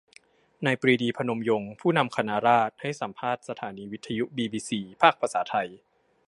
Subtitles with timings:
[0.65, 5.67] นายปรีดี พนมยงค์ ผู้นำคณะราษฎรให้สัมภาษณ์สถานีวิทยุบีบีซี ภาคภาษาไทย